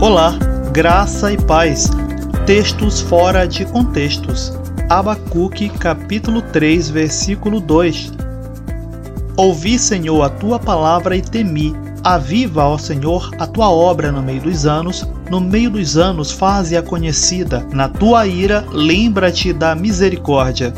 [0.00, 0.38] Olá,
[0.72, 1.90] graça e paz.
[2.46, 4.56] Textos fora de contextos.
[4.88, 8.12] Abacuque, capítulo 3, versículo 2.
[9.36, 11.74] Ouvi, Senhor, a tua palavra e temi.
[12.04, 15.04] Aviva, ó Senhor, a tua obra no meio dos anos.
[15.28, 17.66] No meio dos anos, faze-a conhecida.
[17.72, 20.72] Na tua ira, lembra-te da misericórdia.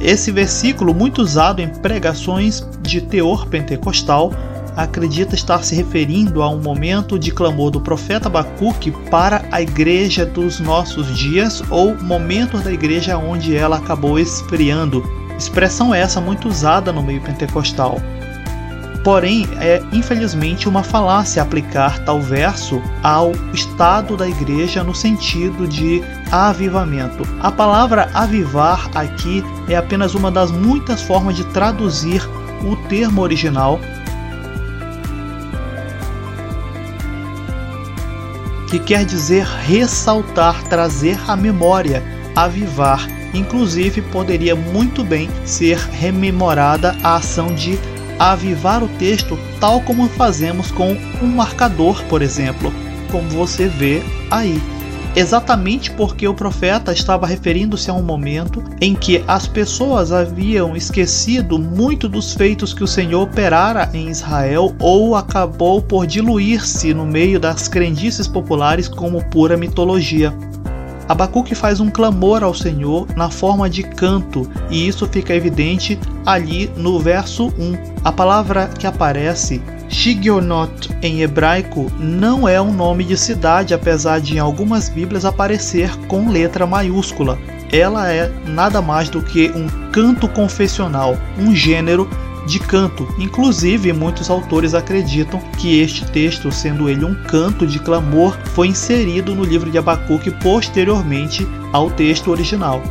[0.00, 4.32] Esse versículo, muito usado em pregações de teor pentecostal,
[4.76, 10.26] acredita estar se referindo a um momento de clamor do profeta Abacuque para a igreja
[10.26, 15.02] dos nossos dias ou momentos da igreja onde ela acabou esfriando.
[15.38, 18.00] Expressão essa muito usada no meio pentecostal.
[19.04, 26.02] Porém, é infelizmente uma falácia aplicar tal verso ao estado da igreja no sentido de
[26.32, 27.22] avivamento.
[27.40, 32.26] A palavra avivar aqui é apenas uma das muitas formas de traduzir
[32.62, 33.78] o termo original
[38.74, 42.02] que quer dizer ressaltar, trazer à memória,
[42.34, 43.06] avivar.
[43.32, 47.78] Inclusive, poderia muito bem ser rememorada a ação de
[48.18, 52.72] avivar o texto, tal como fazemos com um marcador, por exemplo,
[53.12, 54.60] como você vê aí
[55.14, 61.58] exatamente porque o profeta estava referindo-se a um momento em que as pessoas haviam esquecido
[61.58, 67.38] muito dos feitos que o Senhor operara em Israel ou acabou por diluir-se no meio
[67.38, 70.34] das crendices populares como pura mitologia.
[71.06, 76.70] Abacuque faz um clamor ao Senhor na forma de canto, e isso fica evidente ali
[76.76, 78.00] no verso 1.
[78.02, 79.62] A palavra que aparece
[79.94, 85.88] Shigionot em hebraico não é um nome de cidade, apesar de em algumas Bíblias aparecer
[86.08, 87.38] com letra maiúscula.
[87.72, 92.10] Ela é nada mais do que um canto confessional, um gênero
[92.44, 93.06] de canto.
[93.18, 99.32] Inclusive, muitos autores acreditam que este texto, sendo ele um canto de clamor, foi inserido
[99.32, 102.82] no livro de Abacuque posteriormente ao texto original.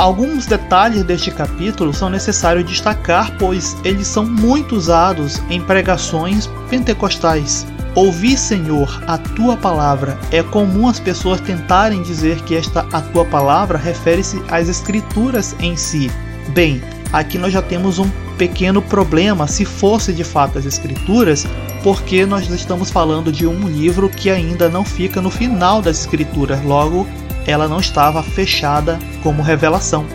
[0.00, 7.66] Alguns detalhes deste capítulo são necessários destacar, pois eles são muito usados em pregações pentecostais.
[7.94, 10.18] Ouvi, Senhor, a tua palavra.
[10.30, 15.76] É comum as pessoas tentarem dizer que esta a tua palavra refere-se às escrituras em
[15.76, 16.10] si.
[16.54, 16.80] Bem,
[17.12, 21.46] aqui nós já temos um pequeno problema se fosse de fato as escrituras,
[21.82, 26.64] porque nós estamos falando de um livro que ainda não fica no final das escrituras,
[26.64, 27.06] logo
[27.46, 30.06] ela não estava fechada como revelação.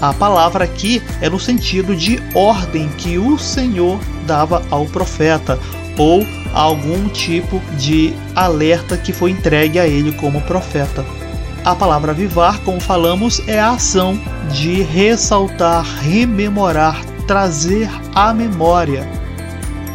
[0.00, 5.58] A palavra aqui é no sentido de ordem que o Senhor dava ao profeta
[5.98, 11.04] ou algum tipo de alerta que foi entregue a ele como profeta.
[11.64, 14.18] A palavra vivar, como falamos, é a ação
[14.50, 19.19] de ressaltar, rememorar, trazer à memória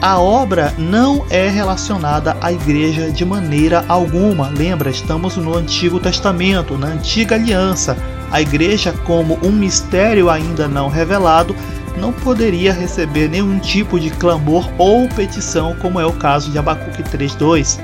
[0.05, 4.49] a obra não é relacionada à igreja de maneira alguma.
[4.49, 7.97] Lembra, estamos no Antigo Testamento, na Antiga Aliança.
[8.31, 11.55] A igreja, como um mistério ainda não revelado,
[11.97, 17.01] não poderia receber nenhum tipo de clamor ou petição, como é o caso de Abacuque
[17.01, 17.79] 3:2.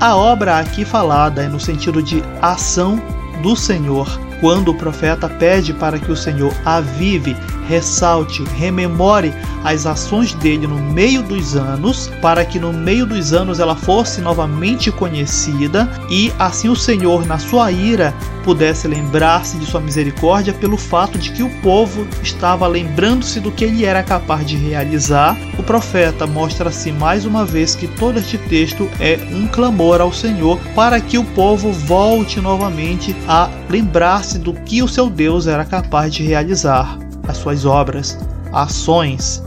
[0.00, 3.00] A obra aqui falada é no sentido de ação
[3.44, 7.36] do Senhor, quando o profeta pede para que o Senhor avive
[7.70, 9.32] ressalte, rememore
[9.62, 14.20] as ações dele no meio dos anos, para que no meio dos anos ela fosse
[14.20, 20.76] novamente conhecida e assim o Senhor, na sua ira, pudesse lembrar-se de sua misericórdia pelo
[20.76, 25.36] fato de que o povo estava lembrando-se do que ele era capaz de realizar.
[25.58, 30.58] O profeta mostra-se mais uma vez que todo este texto é um clamor ao Senhor
[30.74, 36.12] para que o povo volte novamente a lembrar-se do que o seu Deus era capaz
[36.12, 38.18] de realizar as suas obras,
[38.52, 39.42] ações.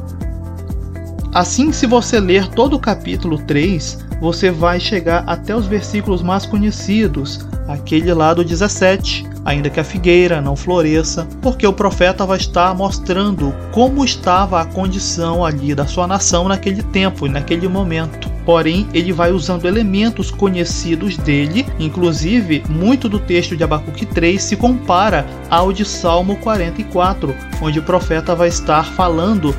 [1.33, 6.45] Assim, se você ler todo o capítulo 3, você vai chegar até os versículos mais
[6.45, 12.37] conhecidos, aquele lá do 17, ainda que a figueira não floresça, porque o profeta vai
[12.37, 18.31] estar mostrando como estava a condição ali da sua nação naquele tempo e naquele momento.
[18.45, 24.55] Porém ele vai usando elementos conhecidos dele, inclusive muito do texto de Abacuque 3 se
[24.55, 29.55] compara ao de Salmo 44, onde o profeta vai estar falando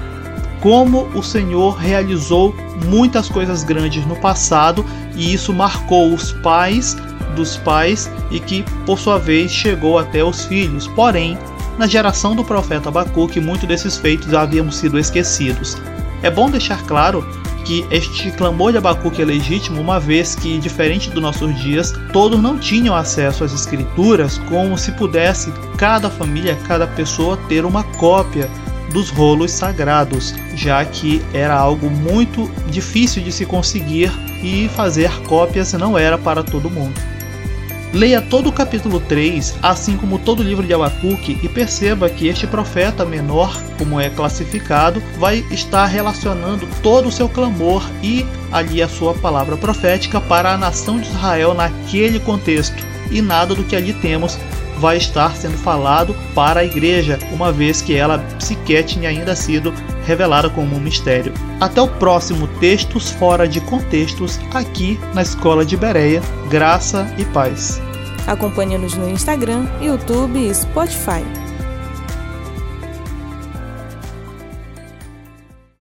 [0.60, 2.54] como o Senhor realizou
[2.86, 4.84] muitas coisas grandes no passado
[5.14, 6.96] e isso marcou os pais
[7.34, 10.86] dos pais e que por sua vez chegou até os filhos.
[10.88, 11.36] Porém,
[11.78, 15.76] na geração do profeta Abacuque, muitos desses feitos haviam sido esquecidos.
[16.22, 17.26] É bom deixar claro
[17.64, 22.40] que este clamor de Abacuque é legítimo, uma vez que, diferente dos nossos dias, todos
[22.40, 28.48] não tinham acesso às escrituras como se pudesse cada família, cada pessoa ter uma cópia
[28.92, 35.72] dos rolos sagrados, já que era algo muito difícil de se conseguir e fazer cópias
[35.72, 37.13] não era para todo mundo.
[37.94, 42.26] Leia todo o capítulo 3, assim como todo o livro de Abacuque, e perceba que
[42.26, 48.82] este profeta menor, como é classificado, vai estar relacionando todo o seu clamor e ali
[48.82, 52.84] a sua palavra profética para a nação de Israel naquele contexto.
[53.12, 54.36] E nada do que ali temos
[54.80, 59.72] vai estar sendo falado para a igreja, uma vez que ela sequer tinha ainda sido
[60.04, 61.32] revelada como um mistério.
[61.60, 66.20] Até o próximo Textos Fora de Contextos, aqui na Escola de Bereia.
[66.50, 67.83] Graça e paz.
[68.26, 71.43] Acompanhe-nos no Instagram, YouTube e Spotify.